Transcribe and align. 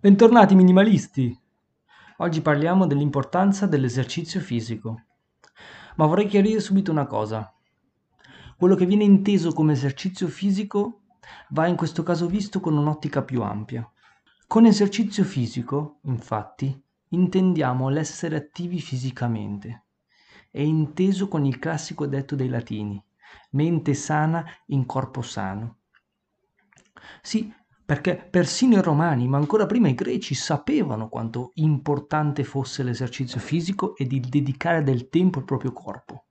Bentornati 0.00 0.54
minimalisti! 0.54 1.36
Oggi 2.18 2.40
parliamo 2.40 2.86
dell'importanza 2.86 3.66
dell'esercizio 3.66 4.38
fisico. 4.38 5.06
Ma 5.96 6.06
vorrei 6.06 6.28
chiarire 6.28 6.60
subito 6.60 6.92
una 6.92 7.08
cosa. 7.08 7.52
Quello 8.56 8.76
che 8.76 8.86
viene 8.86 9.02
inteso 9.02 9.52
come 9.52 9.72
esercizio 9.72 10.28
fisico 10.28 11.00
va 11.48 11.66
in 11.66 11.74
questo 11.74 12.04
caso 12.04 12.28
visto 12.28 12.60
con 12.60 12.76
un'ottica 12.76 13.24
più 13.24 13.42
ampia. 13.42 13.90
Con 14.46 14.66
esercizio 14.66 15.24
fisico, 15.24 15.98
infatti, 16.02 16.80
intendiamo 17.08 17.88
l'essere 17.88 18.36
attivi 18.36 18.78
fisicamente. 18.78 19.86
È 20.48 20.60
inteso 20.60 21.26
con 21.26 21.44
il 21.44 21.58
classico 21.58 22.06
detto 22.06 22.36
dei 22.36 22.48
latini, 22.48 23.04
mente 23.50 23.94
sana 23.94 24.44
in 24.66 24.86
corpo 24.86 25.22
sano. 25.22 25.78
Sì, 27.20 27.52
perché 27.88 28.16
persino 28.16 28.76
i 28.76 28.82
romani, 28.82 29.26
ma 29.28 29.38
ancora 29.38 29.64
prima 29.64 29.88
i 29.88 29.94
greci, 29.94 30.34
sapevano 30.34 31.08
quanto 31.08 31.52
importante 31.54 32.44
fosse 32.44 32.82
l'esercizio 32.82 33.40
fisico 33.40 33.96
e 33.96 34.04
di 34.04 34.20
dedicare 34.20 34.82
del 34.82 35.08
tempo 35.08 35.38
al 35.38 35.46
proprio 35.46 35.72
corpo. 35.72 36.26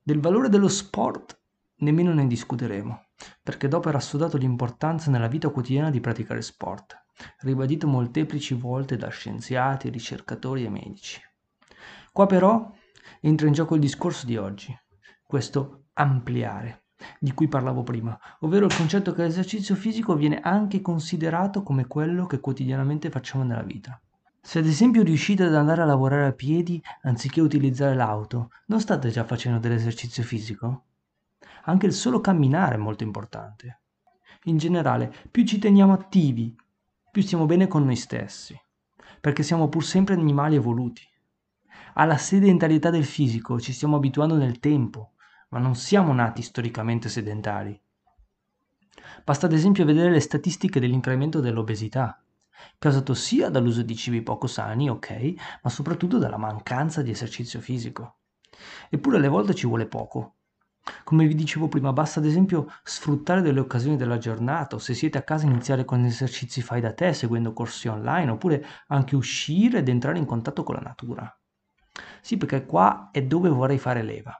Del 0.00 0.20
valore 0.20 0.48
dello 0.48 0.68
sport 0.68 1.42
nemmeno 1.78 2.14
ne 2.14 2.28
discuteremo, 2.28 3.06
perché 3.42 3.66
dopo 3.66 3.88
era 3.88 3.98
studiato 3.98 4.36
l'importanza 4.36 5.10
nella 5.10 5.26
vita 5.26 5.48
quotidiana 5.48 5.90
di 5.90 5.98
praticare 5.98 6.40
sport, 6.40 7.04
ribadito 7.40 7.88
molteplici 7.88 8.54
volte 8.54 8.96
da 8.96 9.08
scienziati, 9.08 9.88
ricercatori 9.88 10.64
e 10.64 10.70
medici. 10.70 11.20
Qua 12.12 12.26
però 12.26 12.70
entra 13.20 13.48
in 13.48 13.54
gioco 13.54 13.74
il 13.74 13.80
discorso 13.80 14.24
di 14.24 14.36
oggi, 14.36 14.72
questo 15.26 15.86
ampliare 15.94 16.83
di 17.18 17.32
cui 17.32 17.48
parlavo 17.48 17.82
prima, 17.82 18.18
ovvero 18.40 18.66
il 18.66 18.76
concetto 18.76 19.12
che 19.12 19.22
l'esercizio 19.22 19.74
fisico 19.74 20.14
viene 20.14 20.40
anche 20.40 20.80
considerato 20.80 21.62
come 21.62 21.86
quello 21.86 22.26
che 22.26 22.40
quotidianamente 22.40 23.10
facciamo 23.10 23.44
nella 23.44 23.62
vita. 23.62 24.00
Se 24.40 24.58
ad 24.58 24.66
esempio 24.66 25.02
riuscite 25.02 25.44
ad 25.44 25.54
andare 25.54 25.82
a 25.82 25.86
lavorare 25.86 26.26
a 26.26 26.32
piedi 26.32 26.82
anziché 27.02 27.40
utilizzare 27.40 27.94
l'auto, 27.94 28.50
non 28.66 28.80
state 28.80 29.08
già 29.08 29.24
facendo 29.24 29.58
dell'esercizio 29.58 30.22
fisico? 30.22 30.84
Anche 31.64 31.86
il 31.86 31.94
solo 31.94 32.20
camminare 32.20 32.74
è 32.74 32.78
molto 32.78 33.04
importante. 33.04 33.80
In 34.44 34.58
generale, 34.58 35.10
più 35.30 35.44
ci 35.44 35.58
teniamo 35.58 35.94
attivi, 35.94 36.54
più 37.10 37.22
stiamo 37.22 37.46
bene 37.46 37.66
con 37.66 37.84
noi 37.84 37.96
stessi, 37.96 38.54
perché 39.18 39.42
siamo 39.42 39.68
pur 39.70 39.82
sempre 39.82 40.12
animali 40.12 40.56
evoluti. 40.56 41.02
Alla 41.94 42.18
sedentarietà 42.18 42.90
del 42.90 43.06
fisico 43.06 43.58
ci 43.58 43.72
stiamo 43.72 43.96
abituando 43.96 44.36
nel 44.36 44.58
tempo, 44.58 45.13
ma 45.54 45.60
non 45.60 45.76
siamo 45.76 46.12
nati 46.12 46.42
storicamente 46.42 47.08
sedentari. 47.08 47.80
Basta 49.22 49.46
ad 49.46 49.52
esempio 49.52 49.84
vedere 49.84 50.10
le 50.10 50.18
statistiche 50.18 50.80
dell'incremento 50.80 51.38
dell'obesità, 51.38 52.20
causato 52.76 53.14
sia 53.14 53.50
dall'uso 53.50 53.82
di 53.82 53.94
cibi 53.94 54.20
poco 54.22 54.48
sani, 54.48 54.90
ok, 54.90 55.34
ma 55.62 55.70
soprattutto 55.70 56.18
dalla 56.18 56.38
mancanza 56.38 57.02
di 57.02 57.12
esercizio 57.12 57.60
fisico. 57.60 58.16
Eppure 58.90 59.18
alle 59.18 59.28
volte 59.28 59.54
ci 59.54 59.68
vuole 59.68 59.86
poco. 59.86 60.34
Come 61.04 61.24
vi 61.24 61.36
dicevo 61.36 61.68
prima, 61.68 61.92
basta 61.92 62.18
ad 62.18 62.26
esempio 62.26 62.68
sfruttare 62.82 63.40
delle 63.40 63.60
occasioni 63.60 63.96
della 63.96 64.18
giornata 64.18 64.74
o 64.74 64.80
se 64.80 64.92
siete 64.92 65.18
a 65.18 65.22
casa 65.22 65.46
iniziare 65.46 65.84
con 65.84 66.04
esercizi 66.04 66.62
fai 66.62 66.80
da 66.80 66.92
te 66.92 67.12
seguendo 67.12 67.52
corsi 67.52 67.86
online 67.86 68.32
oppure 68.32 68.66
anche 68.88 69.14
uscire 69.14 69.78
ed 69.78 69.88
entrare 69.88 70.18
in 70.18 70.26
contatto 70.26 70.64
con 70.64 70.74
la 70.74 70.80
natura. 70.80 71.40
Sì, 72.20 72.36
perché 72.36 72.66
qua 72.66 73.10
è 73.12 73.22
dove 73.22 73.48
vorrei 73.48 73.78
fare 73.78 74.02
leva 74.02 74.36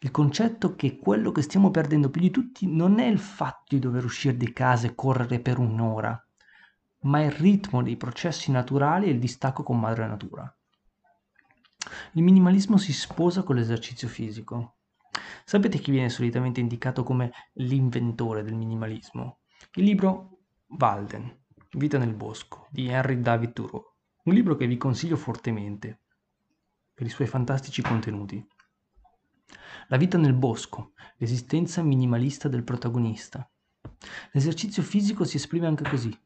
il 0.00 0.10
concetto 0.10 0.74
che 0.74 0.98
quello 0.98 1.32
che 1.32 1.42
stiamo 1.42 1.70
perdendo 1.70 2.10
più 2.10 2.20
di 2.20 2.30
tutti 2.30 2.66
non 2.66 2.98
è 2.98 3.06
il 3.06 3.18
fatto 3.18 3.74
di 3.74 3.78
dover 3.78 4.04
uscire 4.04 4.36
di 4.36 4.52
casa 4.52 4.86
e 4.86 4.94
correre 4.94 5.40
per 5.40 5.58
un'ora, 5.58 6.26
ma 7.00 7.22
il 7.22 7.30
ritmo 7.30 7.82
dei 7.82 7.96
processi 7.96 8.50
naturali 8.50 9.06
e 9.06 9.10
il 9.10 9.18
distacco 9.18 9.62
con 9.62 9.80
madre 9.80 10.06
natura. 10.06 10.56
Il 12.12 12.22
minimalismo 12.22 12.76
si 12.76 12.92
sposa 12.92 13.42
con 13.42 13.56
l'esercizio 13.56 14.08
fisico. 14.08 14.76
Sapete 15.44 15.78
chi 15.78 15.90
viene 15.90 16.08
solitamente 16.08 16.60
indicato 16.60 17.02
come 17.02 17.32
l'inventore 17.54 18.42
del 18.42 18.54
minimalismo? 18.54 19.40
Il 19.74 19.84
libro 19.84 20.38
Walden, 20.66 21.40
Vita 21.74 21.96
nel 21.96 22.14
bosco, 22.14 22.66
di 22.70 22.88
Henry 22.88 23.20
David 23.20 23.52
Thoreau, 23.52 23.94
un 24.24 24.34
libro 24.34 24.56
che 24.56 24.66
vi 24.66 24.76
consiglio 24.76 25.16
fortemente 25.16 26.00
per 26.92 27.06
i 27.06 27.10
suoi 27.10 27.26
fantastici 27.26 27.80
contenuti. 27.80 28.46
La 29.88 29.96
vita 29.96 30.18
nel 30.18 30.34
bosco, 30.34 30.92
l'esistenza 31.16 31.82
minimalista 31.82 32.48
del 32.48 32.64
protagonista. 32.64 33.48
L'esercizio 34.32 34.82
fisico 34.82 35.24
si 35.24 35.36
esprime 35.36 35.66
anche 35.66 35.88
così, 35.88 36.16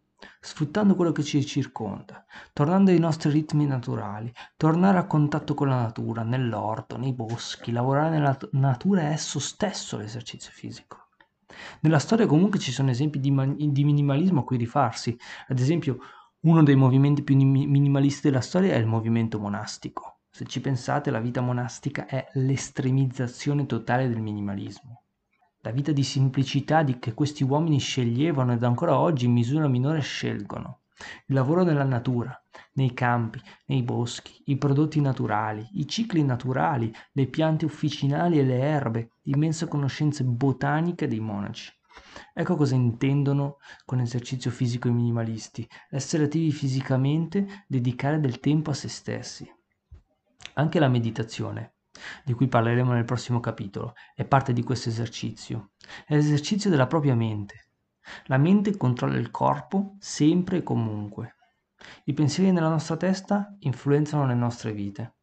sfruttando 0.40 0.94
quello 0.94 1.12
che 1.12 1.22
ci 1.22 1.44
circonda, 1.44 2.24
tornando 2.52 2.90
ai 2.90 2.98
nostri 2.98 3.30
ritmi 3.30 3.66
naturali, 3.66 4.32
tornare 4.56 4.98
a 4.98 5.06
contatto 5.06 5.54
con 5.54 5.68
la 5.68 5.80
natura, 5.80 6.22
nell'orto, 6.22 6.96
nei 6.96 7.12
boschi, 7.12 7.72
lavorare 7.72 8.10
nella 8.10 8.36
natura 8.52 9.02
è 9.02 9.12
esso 9.12 9.38
stesso 9.38 9.96
l'esercizio 9.96 10.50
fisico. 10.52 11.08
Nella 11.80 11.98
storia 11.98 12.26
comunque 12.26 12.58
ci 12.58 12.72
sono 12.72 12.90
esempi 12.90 13.18
di, 13.18 13.32
di 13.72 13.84
minimalismo 13.84 14.40
a 14.40 14.44
cui 14.44 14.56
rifarsi, 14.56 15.16
ad 15.48 15.58
esempio 15.58 15.98
uno 16.40 16.62
dei 16.62 16.76
movimenti 16.76 17.22
più 17.22 17.34
minimalisti 17.36 18.28
della 18.28 18.40
storia 18.40 18.74
è 18.74 18.78
il 18.78 18.86
movimento 18.86 19.38
monastico. 19.38 20.15
Se 20.36 20.44
ci 20.44 20.60
pensate, 20.60 21.10
la 21.10 21.18
vita 21.18 21.40
monastica 21.40 22.04
è 22.04 22.28
l'estremizzazione 22.34 23.64
totale 23.64 24.06
del 24.06 24.20
minimalismo. 24.20 25.04
La 25.60 25.70
vita 25.70 25.92
di 25.92 26.02
semplicità 26.02 26.82
di 26.82 26.98
che 26.98 27.14
questi 27.14 27.42
uomini 27.42 27.78
sceglievano 27.78 28.52
ed 28.52 28.62
ancora 28.62 28.98
oggi 28.98 29.24
in 29.24 29.32
misura 29.32 29.66
minore 29.66 30.00
scelgono. 30.00 30.80
Il 31.24 31.34
lavoro 31.34 31.62
nella 31.62 31.84
natura, 31.84 32.38
nei 32.72 32.92
campi, 32.92 33.40
nei 33.68 33.82
boschi, 33.82 34.42
i 34.48 34.58
prodotti 34.58 35.00
naturali, 35.00 35.66
i 35.72 35.88
cicli 35.88 36.22
naturali, 36.22 36.92
le 37.12 37.26
piante 37.28 37.64
officinali 37.64 38.38
e 38.38 38.44
le 38.44 38.58
erbe, 38.58 39.12
l'immensa 39.22 39.66
conoscenza 39.68 40.22
botanica 40.22 41.06
dei 41.06 41.20
monaci. 41.20 41.72
Ecco 42.34 42.56
cosa 42.56 42.74
intendono 42.74 43.56
con 43.86 44.00
esercizio 44.00 44.50
fisico 44.50 44.88
i 44.88 44.92
minimalisti, 44.92 45.66
essere 45.88 46.24
attivi 46.24 46.52
fisicamente, 46.52 47.64
dedicare 47.66 48.20
del 48.20 48.38
tempo 48.38 48.68
a 48.68 48.74
se 48.74 48.88
stessi. 48.88 49.54
Anche 50.54 50.78
la 50.78 50.88
meditazione, 50.88 51.74
di 52.24 52.32
cui 52.32 52.48
parleremo 52.48 52.92
nel 52.92 53.04
prossimo 53.04 53.40
capitolo, 53.40 53.94
è 54.14 54.24
parte 54.24 54.52
di 54.52 54.62
questo 54.62 54.88
esercizio. 54.88 55.70
È 56.06 56.14
l'esercizio 56.14 56.70
della 56.70 56.86
propria 56.86 57.14
mente. 57.14 57.68
La 58.26 58.38
mente 58.38 58.76
controlla 58.76 59.16
il 59.16 59.30
corpo 59.30 59.96
sempre 59.98 60.58
e 60.58 60.62
comunque. 60.62 61.34
I 62.04 62.12
pensieri 62.14 62.52
nella 62.52 62.68
nostra 62.68 62.96
testa 62.96 63.56
influenzano 63.60 64.26
le 64.26 64.34
nostre 64.34 64.72
vite. 64.72 65.14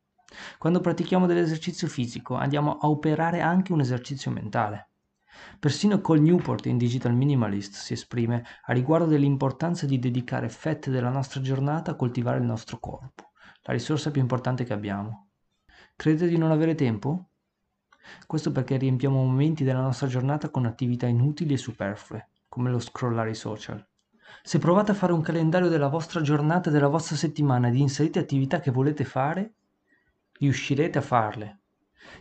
Quando 0.58 0.82
pratichiamo 0.82 1.26
dell'esercizio 1.26 1.88
fisico 1.88 2.36
andiamo 2.36 2.78
a 2.78 2.90
operare 2.90 3.42
anche 3.42 3.72
un 3.72 3.80
esercizio 3.80 4.32
mentale. 4.32 4.90
Persino 5.60 6.02
Cole 6.02 6.20
Newport 6.20 6.66
in 6.66 6.78
Digital 6.78 7.14
Minimalist 7.14 7.76
si 7.76 7.94
esprime 7.94 8.44
a 8.66 8.74
riguardo 8.74 9.06
dell'importanza 9.06 9.86
di 9.86 10.00
dedicare 10.00 10.50
fette 10.50 10.92
della 10.92 11.10
nostra 11.10 11.42
giornata 11.42 11.92
a 11.92 11.96
coltivare 11.96 12.38
il 12.38 12.46
nostro 12.46 12.80
corpo 12.80 13.33
la 13.66 13.74
risorsa 13.74 14.12
più 14.12 14.22
importante 14.22 14.66
che 14.66 14.74
abbiamo. 14.74 15.30
Credete 15.96 16.28
di 16.28 16.38
non 16.38 16.52
avere 16.52 16.76
tempo? 16.76 17.30
Questo 18.28 18.52
perché 18.52 18.76
riempiamo 18.76 19.24
momenti 19.24 19.64
della 19.64 19.80
nostra 19.80 20.08
giornata 20.08 20.50
con 20.50 20.66
attività 20.66 21.08
inutili 21.08 21.54
e 21.54 21.58
superflue, 21.58 22.28
come 22.50 22.70
lo 22.70 22.80
scrollare 22.80 23.30
i 23.30 23.36
social. 23.36 23.86
Se 24.42 24.60
provate 24.60 24.92
a 24.92 24.96
fare 24.96 25.14
un 25.14 25.22
calendario 25.22 25.70
della 25.70 25.88
vostra 25.88 26.20
giornata 26.20 26.70
e 26.70 26.74
della 26.74 26.90
vostra 26.90 27.16
settimana 27.16 27.70
ed 27.70 27.76
inserite 27.76 28.20
attività 28.20 28.60
che 28.60 28.72
volete 28.72 29.06
fare, 29.06 29.54
riuscirete 30.40 30.98
a 30.98 31.02
farle. 31.02 31.60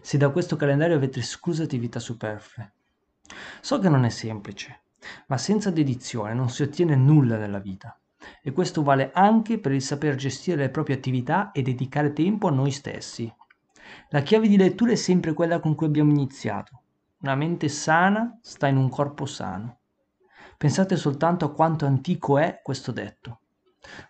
Se 0.01 0.17
da 0.19 0.31
questo 0.31 0.55
calendario 0.55 0.95
avete 0.95 1.19
escluse 1.19 1.65
attività 1.65 1.99
superflue. 1.99 2.73
So 3.61 3.81
che 3.81 3.89
non 3.89 4.05
è 4.05 4.11
semplice, 4.11 4.83
ma 5.27 5.39
senza 5.39 5.71
dedizione 5.71 6.35
non 6.35 6.51
si 6.51 6.63
ottiene 6.63 6.95
nulla 6.95 7.37
nella 7.37 7.59
vita 7.59 7.97
e 8.43 8.53
questo 8.53 8.83
vale 8.83 9.11
anche 9.15 9.59
per 9.59 9.73
il 9.73 9.81
saper 9.81 10.17
gestire 10.17 10.57
le 10.57 10.69
proprie 10.69 10.97
attività 10.97 11.53
e 11.53 11.63
dedicare 11.63 12.13
tempo 12.13 12.49
a 12.49 12.51
noi 12.51 12.73
stessi. 12.73 13.33
La 14.09 14.23
chiave 14.23 14.49
di 14.49 14.57
lettura 14.57 14.93
è 14.93 14.97
sempre 14.97 15.33
quella 15.33 15.61
con 15.61 15.75
cui 15.75 15.87
abbiamo 15.87 16.11
iniziato. 16.11 16.81
Una 17.21 17.37
mente 17.37 17.69
sana 17.69 18.39
sta 18.43 18.67
in 18.67 18.77
un 18.77 18.89
corpo 18.89 19.27
sano. 19.27 19.79
Pensate 20.59 20.97
soltanto 20.97 21.45
a 21.45 21.53
quanto 21.53 21.87
antico 21.87 22.39
è 22.39 22.61
questo 22.63 22.91
detto. 22.91 23.41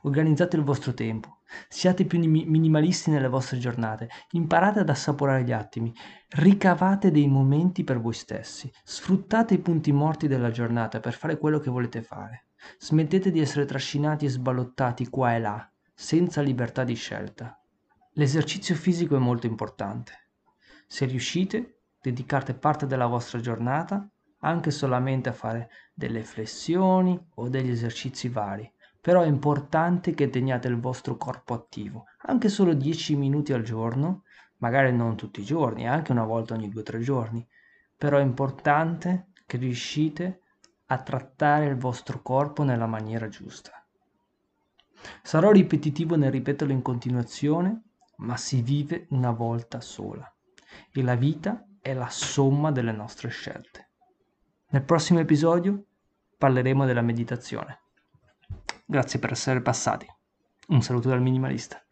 Organizzate 0.03 0.57
il 0.57 0.65
vostro 0.65 0.95
tempo, 0.95 1.41
siate 1.69 2.05
più 2.05 2.19
minimalisti 2.19 3.11
nelle 3.11 3.29
vostre 3.29 3.59
giornate, 3.59 4.09
imparate 4.33 4.81
ad 4.81 4.89
assaporare 4.89 5.45
gli 5.45 5.53
attimi, 5.53 5.93
ricavate 6.31 7.11
dei 7.11 7.29
momenti 7.29 7.85
per 7.85 8.01
voi 8.01 8.13
stessi, 8.13 8.71
sfruttate 8.85 9.55
i 9.55 9.59
punti 9.59 9.93
morti 9.93 10.29
della 10.29 10.51
giornata 10.51 11.01
per 11.01 11.15
fare 11.15 11.39
quello 11.39 11.59
che 11.59 11.71
volete 11.71 12.03
fare. 12.03 12.47
Smettete 12.79 13.31
di 13.31 13.41
essere 13.41 13.65
trascinati 13.65 14.25
e 14.25 14.31
sballottati 14.31 15.09
qua 15.09 15.35
e 15.35 15.41
là, 15.41 15.73
senza 15.95 16.41
libertà 16.41 16.85
di 16.85 16.95
scelta. 16.95 17.61
L'esercizio 18.13 18.75
fisico 18.75 19.17
è 19.17 19.19
molto 19.19 19.47
importante. 19.47 20.29
Se 20.87 21.07
riuscite, 21.07 21.81
dedicate 22.01 22.55
parte 22.55 22.87
della 22.87 23.07
vostra 23.07 23.41
giornata 23.41 24.07
anche 24.45 24.71
solamente 24.71 25.29
a 25.29 25.33
fare 25.33 25.71
delle 25.95 26.23
flessioni 26.23 27.19
o 27.37 27.49
degli 27.49 27.71
esercizi 27.71 28.29
vari, 28.29 28.71
Però 29.03 29.21
è 29.21 29.27
importante 29.27 30.15
che 30.15 30.31
teniate 30.31 30.69
il 30.69 30.79
vostro 30.79 31.17
corpo 31.17 31.55
attivo, 31.55 32.05
anche 32.27 32.49
solo 32.49 32.73
10 32.73 33.17
minuti 33.17 33.53
al 33.53 33.63
giorno, 33.63 34.23
magari 34.59 34.95
non 34.95 35.17
tutti 35.17 35.41
i 35.41 35.45
giorni, 35.45 35.89
anche 35.89 36.13
una 36.13 36.25
volta 36.25 36.55
ogni 36.55 36.69
2-3 36.69 37.01
giorni, 37.01 37.45
però 37.97 38.19
è 38.19 38.23
importante 38.23 39.33
che 39.45 39.57
riuscite 39.57 40.43
a 40.87 40.99
trattare 41.03 41.67
il 41.67 41.77
vostro 41.77 42.23
corpo 42.23 42.63
nella 42.63 42.87
maniera 42.87 43.29
giusta. 43.29 43.85
Sarò 45.21 45.51
ripetitivo 45.51 46.15
nel 46.15 46.31
ripeterlo 46.31 46.73
in 46.73 46.83
continuazione, 46.83 47.83
ma 48.19 48.37
si 48.37 48.63
vive 48.63 49.07
una 49.11 49.33
volta 49.33 49.81
sola 49.81 50.33
e 50.93 51.03
la 51.03 51.17
vita 51.17 51.67
è 51.81 51.93
la 51.93 52.09
somma 52.09 52.71
delle 52.71 52.93
nostre 52.93 53.31
scelte. 53.31 53.89
Nel 54.69 54.85
prossimo 54.85 55.19
episodio 55.19 55.87
parleremo 56.39 56.87
della 56.87 57.03
meditazione. 57.03 57.82
Grazie 58.93 59.19
per 59.19 59.33
essere 59.33 59.63
passati. 59.63 60.07
Un 60.69 60.83
saluto 60.83 61.09
dal 61.09 61.23
minimalista. 61.23 61.83